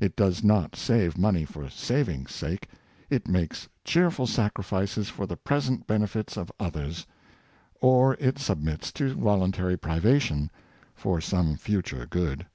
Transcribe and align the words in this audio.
It 0.00 0.16
does 0.16 0.42
not 0.42 0.74
save 0.76 1.18
money 1.18 1.44
for 1.44 1.68
saving's 1.68 2.34
sake. 2.34 2.70
It 3.10 3.28
makes 3.28 3.68
cheerful 3.84 4.26
sacrifices 4.26 5.10
for 5.10 5.26
the 5.26 5.36
present 5.36 5.86
benefits 5.86 6.38
of 6.38 6.50
others; 6.58 7.06
or 7.82 8.14
it 8.14 8.38
submits 8.38 8.90
to 8.92 9.12
voluntary 9.12 9.76
privation 9.76 10.50
for 10.94 11.20
some 11.20 11.58
future 11.58 12.06
good. 12.08 12.46